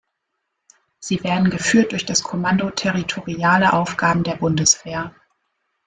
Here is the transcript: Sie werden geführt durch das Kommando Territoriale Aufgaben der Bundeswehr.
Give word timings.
Sie 0.97 1.23
werden 1.23 1.51
geführt 1.51 1.91
durch 1.91 2.07
das 2.07 2.23
Kommando 2.23 2.71
Territoriale 2.71 3.73
Aufgaben 3.73 4.23
der 4.23 4.35
Bundeswehr. 4.37 5.13